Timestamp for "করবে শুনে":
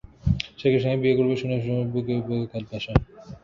1.17-1.55